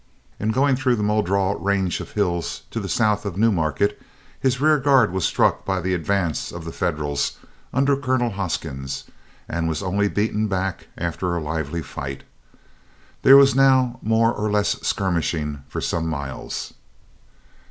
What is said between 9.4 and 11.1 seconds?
and was only beaten back